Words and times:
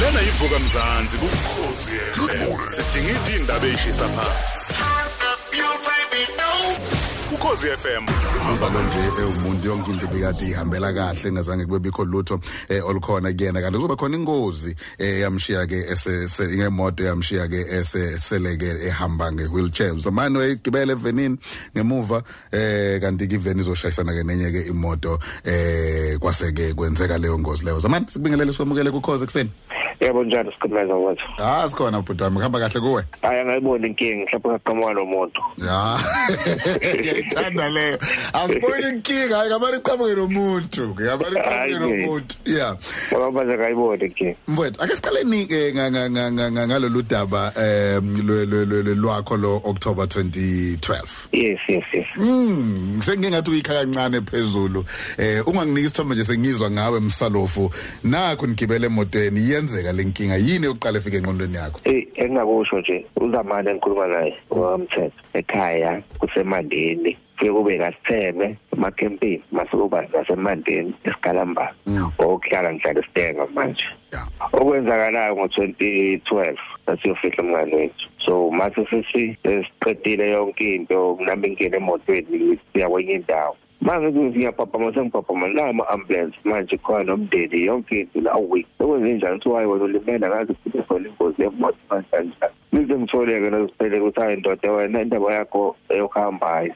lena 0.00 0.20
ivuka 0.22 0.58
mzansi 0.58 1.16
kukhosi 1.18 1.90
FM 2.12 2.58
sidinga 2.70 3.36
indaba 3.36 3.66
eyishisa 3.66 4.08
phansi. 4.08 4.64
Ukhosi 7.40 7.66
FM 7.68 8.04
uzalo 8.52 8.82
nje 8.82 9.24
umuntu 9.24 9.66
yonke 9.66 9.90
into 9.90 10.06
bekade 10.06 10.44
ihambela 10.48 10.92
kahle 10.92 11.32
ngazange 11.32 11.64
kube 11.64 11.78
bikho 11.78 12.04
lutho 12.04 12.40
eh, 12.68 12.86
olukhona 12.86 13.32
kuyena. 13.32 13.60
Kanti 13.60 13.76
kuzoba 13.76 13.96
khona 13.96 14.16
ingozi 14.16 14.76
eh, 14.98 15.20
yamshiya 15.20 15.66
ke 15.66 15.84
ngemoto 16.56 17.04
yamshiya 17.04 17.48
ke 17.48 17.60
eseleke 17.78 18.86
ehamba 18.88 19.32
ngewheelchair. 19.32 19.98
Zamani 19.98 20.36
wayigibele 20.38 20.92
evenini 20.92 21.38
ngemuva 21.74 22.22
eh 22.52 23.00
kanti 23.00 23.26
ke 23.26 23.34
iveni 23.34 23.60
izoshayisana 23.60 24.12
ke 24.12 24.22
nenye 24.22 24.52
ke 24.52 24.68
imoto 24.68 25.18
eh 25.44 26.18
kwaseke 26.18 26.74
kwenzeka 26.74 27.18
leyo 27.18 27.38
ngozi 27.38 27.64
leyo. 27.64 27.80
Zamani 27.80 28.06
sikubingelele 28.08 28.52
sikwamukele 28.52 28.90
kukhoze 28.90 29.24
kuseni 29.24 29.50
yebo 30.00 30.24
njalo 30.24 30.52
sikhumeza 30.52 30.94
wathi 30.94 31.22
ah 31.38 31.68
sikhona 31.68 32.00
bhuti 32.00 32.22
wami 32.22 32.36
kuhamba 32.36 32.58
kahle 32.58 32.80
kuwe. 32.80 33.04
Hayi 33.22 33.40
angayiboni 33.40 33.86
inkinga 33.86 34.24
mhlawumbe 34.24 34.48
ngaqhamuka 34.48 34.94
nomuntu 34.94 35.40
ya. 35.58 35.98
ngiyayithanda 37.30 37.68
leyo 37.68 37.98
asiboni 38.32 38.88
inkinga 38.88 39.36
hayi 39.36 39.50
ngamari 39.50 39.78
qhamuke 39.80 40.14
nomuntu. 40.14 40.96
Ngamari 41.00 41.36
qhamuke 41.36 41.78
nomuntu 41.78 42.34
yeah 42.44 42.76
ngoba 43.12 43.44
nje 43.44 43.54
akayiboni 43.54 44.04
inkinga 44.04 44.36
mfowethu 44.48 44.82
ake 44.82 44.96
siqaleni 44.96 45.46
ke 45.46 45.74
ngalolu 45.74 47.02
daba 47.02 47.52
lwakho 48.96 49.36
lo 49.36 49.62
October 49.64 50.04
2012 50.04 51.04
yes 51.32 51.58
yes 51.68 51.84
yes. 51.92 52.06
Mm 52.16 53.00
sengingathi 53.02 53.50
uyikha 53.50 53.74
kancane 53.74 54.20
phezulu. 54.20 54.84
Eh 55.18 55.48
unganginika 55.48 55.80
isithombe 55.80 56.14
nje 56.14 56.24
sengizwa 56.24 56.70
ngawe 56.70 57.00
msalofu. 57.00 57.70
Nakho 58.04 58.46
nigibele 58.46 58.86
emotweni 58.86 59.50
yenzeka 59.50 59.92
lenkinga 59.92 60.36
yini 60.36 60.66
yokuqala 60.66 60.98
efike 60.98 61.16
enqondweni 61.16 61.54
yakho? 61.54 61.80
Eh 61.84 62.06
engakusho 62.14 62.80
nje 62.80 63.06
uzamani 63.16 63.70
engikhuluma 63.70 64.06
naye 64.06 64.34
wamthetho 64.50 65.12
ekhaya 65.34 66.02
kusemandeni. 66.18 67.16
Kuye 67.40 67.52
kube 67.52 67.78
kasitheme 67.78 68.56
emakempini 68.72 69.42
masekuba 69.52 70.04
nasemandeni 70.12 70.92
esigalamba 71.04 71.72
okuhlala 72.18 72.72
ngihlala 72.72 73.00
isitenga 73.00 73.46
manje. 73.54 73.84
Okwenzakalayo 74.52 75.36
ngo-2012 75.36 76.56
sasiyofihla 76.86 77.42
umngane 77.42 77.74
wethu. 77.74 78.06
So 78.24 78.50
mase 78.50 78.84
sisi 78.90 79.36
siqedile 79.42 80.30
yonke 80.30 80.74
into 80.74 81.16
nami 81.20 81.48
ngingena 81.48 81.76
emotweni 81.76 82.58
siya 82.72 82.88
kwenye 82.88 83.12
indawo. 83.12 83.56
Manje 83.80 84.20
ngiyaphaphama 84.20 84.92
sengiphaphama 84.94 85.48
nama 85.48 85.88
ambulance 85.88 86.36
manje 86.44 86.76
khona 86.76 87.04
nomndeni 87.04 87.64
yonke 87.64 88.00
into 88.00 88.20
la 88.20 88.36
week. 88.36 88.66
Okwenze 88.80 89.12
njani 89.12 89.38
kuthiwa 89.38 89.56
hayi 89.56 89.70
wena 89.70 89.84
ulimele 89.84 90.28
ngaze 90.28 90.52
kube 90.52 90.82
khona 90.82 91.08
ingozi 91.08 91.42
yemoto 91.42 91.78
kanjani 91.88 92.32
nize 92.72 92.98
ngitholeke 92.98 93.50
nosipheleke 93.50 94.00
ukuthi 94.00 94.20
hayi 94.20 94.36
ndoda 94.36 94.72
wena 94.72 95.02
indaba 95.02 95.34
yakho 95.34 95.76
eyokuhambayo 95.88 96.74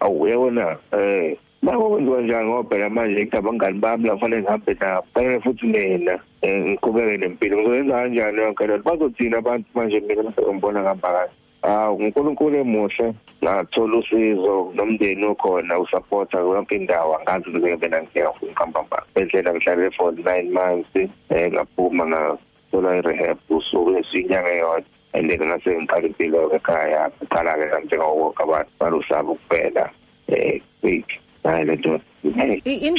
awu 0.00 0.28
yabona 0.28 0.76
eh 0.92 1.36
Mako 1.62 1.90
kwenziwa 1.90 2.22
njani 2.22 2.48
ngoba 2.48 2.68
phela 2.68 2.90
manje 2.90 3.22
ngidaba 3.22 3.52
ngani 3.52 3.78
bami 3.78 4.06
la 4.06 4.14
kufanele 4.14 4.42
ngihambe 4.42 4.76
nabo. 4.80 5.06
Fanele 5.14 5.40
futhi 5.40 5.66
mina 5.66 6.18
ngiqhubeke 6.42 7.16
nempilo. 7.16 7.56
Ngizoyenza 7.56 7.94
kanjani 7.94 8.40
yonke 8.40 8.66
lento? 8.66 8.90
Bazothina 8.90 9.38
abantu 9.38 9.66
manje 9.74 10.00
mina 10.00 10.22
bese 10.22 10.40
ngibona 10.52 10.80
ngihamba 10.80 11.08
kahle. 11.08 11.30
Ah 11.62 11.92
uNkulunkulu 11.92 12.56
emuhle 12.56 13.14
ngathola 13.44 13.96
usizo 13.98 14.72
nomndeni 14.74 15.24
okhona 15.24 15.78
usupporta 15.78 16.38
yonke 16.38 16.74
indawo 16.76 17.16
angazi 17.18 17.48
ukuthi 17.48 17.68
ngibena 17.68 18.02
ngiyeka 18.02 18.32
futhi 18.32 18.52
ngihamba 18.52 18.82
mba. 18.82 19.02
Bendlela 19.14 19.54
ngihlale 19.54 19.90
for 19.90 20.12
9 20.12 20.50
months 20.50 20.96
eh 21.28 21.52
ngaphuma 21.52 22.06
ngathola 22.06 22.96
i-rehab 22.98 23.38
usuku 23.50 23.90
lesinyanga 23.90 24.52
yodwa 24.52 24.99
and 25.14 25.30
then 25.30 25.40
ngase 25.40 25.70
ngiqala 25.70 26.06
impilo 26.06 26.40
ekhaya 26.54 27.10
ngaqala 27.22 27.52
ke 27.58 27.84
njengawonke 27.84 28.42
abantu 28.42 28.70
balusaba 28.78 29.30
ukuphela 29.32 29.84
eh 30.28 30.60
week 30.82 31.08
hayi 31.44 31.64
lento 31.64 32.00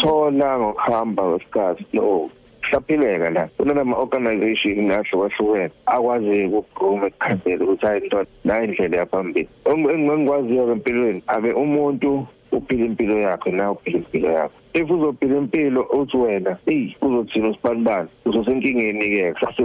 thola 0.02 0.60
ngokuhamba 0.60 1.24
kwesikhathi 1.24 1.86
no 1.94 2.30
siyaphileka 2.70 3.30
la. 3.30 3.50
Kunama 3.58 3.98
organization 3.98 4.92
ahlukahlukene 4.92 5.72
akwazi 5.86 6.46
ukugquma 6.46 7.08
ekukhandela 7.08 7.64
ukuthi 7.64 7.86
hayi 7.86 8.06
nto 8.06 8.26
la 8.46 8.64
indlela 8.64 8.98
yaphambili. 8.98 9.50
Engikwaziyo 9.66 10.66
ke 10.66 10.72
empilweni 10.72 11.22
abe 11.28 11.54
umuntu 11.54 12.28
uphila 12.52 12.86
impilo 12.86 13.20
yakhe 13.20 13.52
na 13.52 13.72
uphila 13.72 13.98
impilo 13.98 14.30
yakhe 14.32 14.56
if 14.74 14.90
uzophila 14.90 15.38
impilo 15.38 15.82
uthi 15.92 16.18
wena 16.18 16.58
hey 16.66 16.96
uzothina 17.02 17.50
usibanibani? 17.50 18.10
Uzosenkingeni 18.26 19.10
ke 19.16 19.34
kusasi 19.34 19.64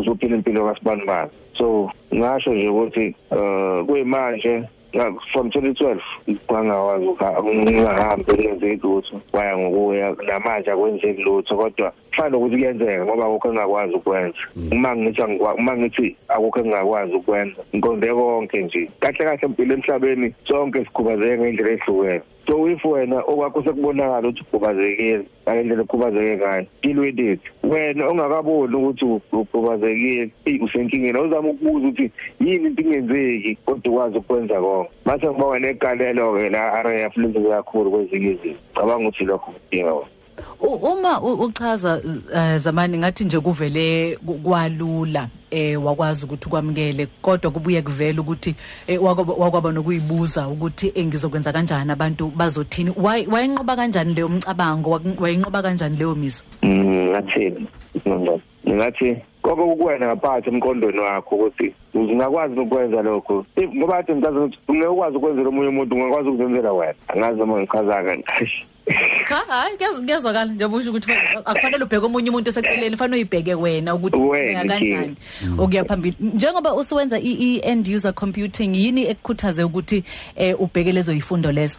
wena 0.00 0.06
lo 0.06 0.12
uzophila 0.12 0.36
impilo 0.36 0.66
kasibanibani 0.66 1.30
so 1.58 1.90
ngasho 2.14 2.54
nje 2.54 2.68
ukuthi 2.68 3.14
uh 3.30 3.86
kuyimanje 3.86 4.64
from 5.32 5.48
2012 5.48 6.00
kwangawazi 6.46 7.06
ungahambi 7.06 8.36
lenze 8.36 8.76
lutho 8.82 9.20
waya 9.32 9.58
ngokuya 9.58 10.16
namanje 10.26 10.70
akwenzeki 10.70 11.22
lutho 11.22 11.56
kodwa 11.56 11.92
kufanele 12.10 12.36
ukuthi 12.36 12.56
kuyenzeka 12.56 13.04
ngoba 13.04 13.24
akukho 13.24 13.48
engakwazi 13.48 13.94
ukwenza. 13.94 14.38
Uma 14.72 14.96
ngithi 14.96 15.22
uma 15.58 15.76
ngithi 15.76 16.16
akukho 16.28 16.60
engakwazi 16.60 17.14
ukwenza 17.14 17.62
ngiqonde 17.74 18.14
konke 18.14 18.62
nje 18.62 18.90
kahle 19.00 19.24
kahle 19.24 19.38
empilo 19.42 19.74
emhlabeni 19.74 20.34
sonke 20.48 20.84
sikhubazeke 20.84 21.38
ngendlela 21.38 21.70
ehlukene. 21.70 22.22
So 22.46 22.68
if 22.68 22.84
wena 22.84 23.20
okwakho 23.20 23.62
sekubonakala 23.62 24.28
ukuthi 24.28 24.42
ukhubazekile 24.42 25.24
ngendlela 25.48 25.82
ekhubazeke 25.82 26.36
ngayo 26.36 26.66
deal 26.82 26.98
with 26.98 27.18
it. 27.18 27.40
Wena 27.62 28.08
ongakaboni 28.08 28.76
ukuthi 28.76 29.04
ukhubazekile 29.32 30.30
usenkingeni 30.62 31.18
uzama 31.18 31.48
ukubuza 31.48 31.88
ukuthi 31.88 32.10
yini 32.40 32.66
into 32.66 32.82
ingenzeki 32.82 33.58
kodwa 33.64 33.92
ukwazi 33.92 34.18
ukwenza 34.18 34.60
konke. 34.60 34.90
Mase 35.04 35.26
ngiba 35.26 35.46
wena 35.46 35.68
egalelo 35.68 36.34
ke 36.36 36.48
la 36.48 36.82
RAF 36.82 37.16
lenze 37.16 37.40
kakhulu 37.40 37.90
kwezinye 37.90 38.30
izinto. 38.30 38.58
Cabanga 38.74 39.08
ukuthi 39.08 39.24
lokho 39.24 39.52
kudinga 39.52 39.92
wona 39.92 40.10
uma 40.60 41.20
uchaza 41.22 42.02
zamani 42.58 42.98
ngathi 42.98 43.24
nje 43.24 43.40
kuvele 43.40 44.18
kwalula 44.42 45.28
eh 45.50 45.84
wakwazi 45.84 46.24
ukuthi 46.24 46.48
kwamukele 46.48 47.06
kodwa 47.22 47.50
kubuye 47.50 47.82
kuvela 47.82 48.20
ukuthi 48.20 48.54
wakwaba 49.38 49.72
nokuyibuza 49.72 50.48
ukuthi 50.48 50.92
engizokwenza 50.94 51.52
kanjani 51.52 51.92
abantu 51.92 52.32
bazothini? 52.36 52.92
Wayenqoba 52.96 53.76
kanjani 53.76 54.14
leyo 54.14 54.28
mcabango? 54.28 55.00
Wayinqoba 55.18 55.62
kanjani 55.62 55.96
leyo 55.96 56.14
miso 56.14 56.42
ngathini 56.64 57.66
ngathi 58.68 59.16
konke 59.42 59.76
kuwena 59.76 60.06
ngaphansi 60.06 60.48
emqondweni 60.48 61.00
wakho 61.00 61.34
ukuthi 61.36 61.74
uzingakwazi 61.94 62.60
ukwenza 62.60 63.02
lokho. 63.02 63.46
Ngoba 63.76 63.98
athi 63.98 64.12
ngikazi 64.12 64.38
ukuthi 64.38 64.58
ungekwazi 64.68 65.16
ukwenzela 65.16 65.48
omunye 65.48 65.68
umuntu 65.68 65.96
ungakwazi 65.96 66.28
ukuzenzela 66.28 66.72
wena. 66.72 66.94
Angazi 67.08 67.38
noma 67.38 67.60
ngichaza 67.60 67.94
kanjani 67.94 68.24
cha 69.30 69.36
hayi 69.36 69.76
kuyazwakala 69.76 70.52
njengoba 70.52 70.76
usho 70.76 70.90
ukuthi 70.90 71.12
akufanele 71.44 71.84
ubheke 71.84 72.06
omunye 72.06 72.30
umuntu 72.30 72.50
eseceleni 72.50 72.96
fanele 72.96 73.16
uyibheke 73.16 73.54
wena 73.54 73.94
ukuthi 73.94 74.20
Wena, 74.20 74.64
kanjani 74.64 75.16
okuya 75.58 75.84
phambili. 75.84 76.16
Njengoba 76.20 76.74
usuwenza 76.74 77.18
i-end 77.18 77.88
user 77.88 78.14
computing 78.14 78.74
yini 78.74 79.06
ekukhuthaze 79.06 79.64
ukuthi 79.64 80.04
eh, 80.36 80.60
ubheke 80.60 80.92
lezo 80.92 81.12
yifundo 81.12 81.52
lezo? 81.52 81.78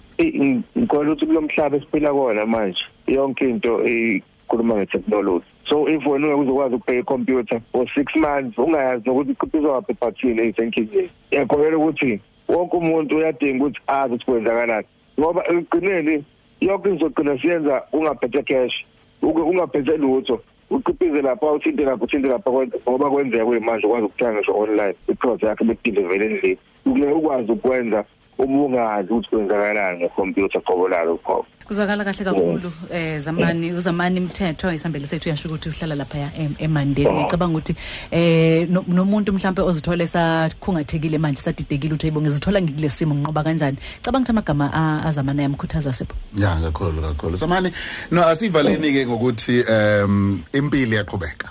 Ngikholwa 0.77 1.13
ukuthi 1.13 1.25
kulo 1.25 1.41
mhlaba 1.41 1.77
esiphila 1.77 2.13
kona 2.13 2.45
manje. 2.45 2.79
Yonke 3.07 3.49
into 3.49 3.83
ikhuluma 3.87 4.75
nge-technology. 4.75 5.45
So 5.69 5.87
if 5.87 6.05
wena 6.05 6.27
ungeke 6.27 6.41
uzokwazi 6.41 6.75
ukubheka 6.75 6.99
ikhompyutha 6.99 7.61
for 7.71 7.85
six 7.95 8.15
months 8.15 8.57
ungayazi 8.57 9.09
nokuthi 9.09 9.31
iqhubizwaphi 9.31 9.91
ephathini 9.91 10.41
eyisenkingeni 10.41 11.09
ngiyakholelwa 11.27 11.85
ukuthi 11.85 12.19
wonke 12.47 12.77
umuntu 12.77 13.17
uyadinga 13.17 13.65
ukuthi 13.65 13.79
azi 13.87 14.13
ukuthi 14.13 14.25
kwenzakalani. 14.25 14.87
Ngoba 15.19 15.47
ekugcineni 15.47 16.23
yonke 16.61 16.89
izogcina 16.89 17.37
siyenza 17.41 17.83
ungaphethe 17.93 18.43
cash 18.43 18.85
uke 19.21 19.41
ungaphethe 19.41 19.97
lutho. 19.97 20.41
Uqhubhize 20.69 21.21
lapha 21.21 21.51
uthinte 21.51 21.83
lapha 21.83 22.05
uthinte 22.05 22.27
lapha 22.29 22.51
ngoba 22.89 23.09
kwenzeka 23.09 23.45
kuyimanje 23.45 23.87
ukwazi 23.87 24.05
ukuthenga 24.05 24.33
ngisho 24.33 24.57
online 24.57 24.95
iproduct 25.07 25.43
yakhe 25.43 25.63
bedeliver 25.65 26.23
endlini. 26.23 26.57
Ukule 26.85 27.11
ukwazi 27.11 27.51
ukwenza 27.51 28.05
ubungazi 28.37 29.09
ukuthi 29.13 29.29
kwenzakalani 29.29 29.99
ngekhompyutha 29.99 30.59
qobo 30.59 30.87
lalo 30.89 31.17
qobo 31.17 31.45
kuzwakala 31.67 32.03
kahle 32.03 32.23
kakhulu 32.25 32.71
eh 32.91 33.19
zamani 33.19 33.71
uzamani 33.73 34.19
mthetho 34.19 34.71
isambele 34.73 35.07
sethu 35.07 35.29
yasho 35.29 35.47
ukuthi 35.49 35.69
uhlala 35.69 35.95
lapha 35.95 36.31
emandeni. 36.59 37.09
Ngicabanga 37.23 37.57
ukuthi 37.57 37.75
eh 38.11 38.67
no- 38.69 38.83
nomuntu 38.87 39.33
mhlambe 39.33 39.61
ozithola 39.61 40.03
esakhungathekile 40.03 41.17
manje 41.17 41.41
sadidekile 41.41 41.93
uthi 41.93 42.05
ayibonge 42.07 42.29
zithola 42.29 42.61
ngikulesimo 42.61 43.15
nginqoba 43.15 43.43
kanjani? 43.43 43.77
Cabanga 44.01 44.23
ukuthi 44.23 44.31
amagama 44.31 44.71
a- 44.73 45.03
azamana 45.07 45.43
yamkhuthaza 45.43 45.93
sipho. 45.93 46.15
Ya 46.37 46.59
kakhulu 46.59 47.01
kakhulu. 47.01 47.37
Samani 47.37 47.71
no 48.11 48.27
asivaleni 48.27 48.91
ke 48.93 49.05
ngokuthi 49.07 49.63
um 49.69 50.43
impilo 50.53 50.93
iyaqhubeka. 50.95 51.49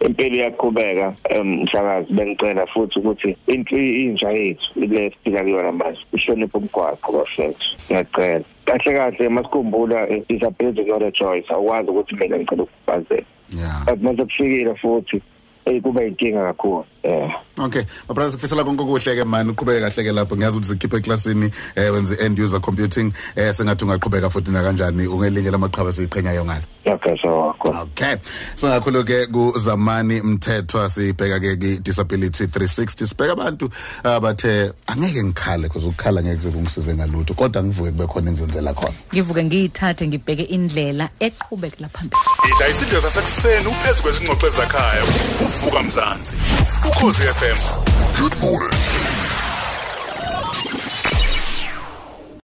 Impilo 0.00 0.36
iyaqhubeka 0.36 1.14
mhlakazi 1.44 2.12
bengicela 2.12 2.66
futhi 2.66 2.98
ukuthi 2.98 3.36
intsha 3.46 4.30
yethu 4.30 4.80
le 4.80 5.10
siphila 5.10 5.42
kuyona 5.42 5.72
manje 5.72 6.00
ihloniphe 6.12 6.58
umgwaqo 6.58 7.12
bafethu 7.12 7.66
ngiyacela. 7.90 8.44
Kahle 8.64 8.92
kahle 8.94 9.28
masikhumbula 9.28 10.06
disability 10.28 10.84
not 10.84 11.02
a 11.02 11.10
choice 11.10 11.46
awukwazi 11.50 11.90
ukuthi 11.90 12.14
mina 12.16 12.38
ngicela 12.38 12.62
ukubazela 12.62 13.26
Yeah. 13.52 13.84
but 13.84 14.02
manje 14.02 14.22
kufikile 14.24 14.74
futhi 14.74 15.22
eh 15.66 15.82
kuba 15.82 16.04
inkinga 16.04 16.42
kakhulu. 16.52 16.80
eh 16.80 16.93
Okay, 17.04 17.84
mabrothers 18.08 18.32
sikufisela 18.32 18.64
konke 18.64 18.82
okuhle 18.82 19.14
ke 19.14 19.26
man, 19.26 19.50
uqhubeke 19.50 19.80
kahle 19.80 20.04
ke 20.04 20.12
lapho. 20.12 20.36
Ngiyazi 20.36 20.56
ukuthi 20.56 20.68
sikhiphe 20.68 20.96
eclassini 20.96 21.52
eh 21.76 21.90
wenze 21.92 22.16
end 22.20 22.38
user 22.38 22.60
computing 22.60 23.12
eh 23.36 23.52
sengathi 23.52 23.84
ungaqhubeka 23.84 24.30
futhi 24.30 24.50
na 24.50 24.62
kanjani 24.62 25.06
ungelinye 25.06 25.50
lamaqhaba 25.50 25.92
siqhenyayo 25.92 26.44
ngalo. 26.44 26.64
okay 26.86 27.16
so 27.22 27.54
Okay. 27.64 28.16
So 28.56 28.66
ngakhulu 28.66 29.04
ke 29.04 29.26
kuzamani 29.26 30.20
mthethwa 30.20 30.88
sibheka 30.88 31.40
ke 31.40 31.56
ki 31.56 31.78
disability 31.82 32.44
360 32.46 33.06
sibheka 33.06 33.32
abantu 33.32 33.70
abathe 34.04 34.72
angeke 34.86 35.22
ngikhale 35.22 35.62
because 35.62 35.84
ukukhala 35.84 36.22
ngeke 36.22 36.42
sekungisize 36.42 36.94
ngalutho 36.94 37.34
kodwa 37.34 37.62
ngivuke 37.62 37.90
kube 37.90 38.06
khona 38.06 38.30
engizenzela 38.30 38.74
khona. 38.74 38.94
ngivuke 39.14 39.44
ngiyithathe 39.44 40.08
ngibheke 40.08 40.42
indlela 40.42 41.08
eqhubekela 41.20 41.88
phambili 41.88 42.20
Ida 42.56 42.68
isidlo 42.68 43.00
sasekuseni 43.00 43.66
uphezu 43.66 44.02
kwezingxoxo 44.02 44.46
ezakhaya 44.46 45.02
uvuka 45.44 45.82
mzansi 45.82 46.34
ukhosi 46.96 47.22
FM 47.22 47.58
Good 48.18 48.38
morning. 48.40 48.70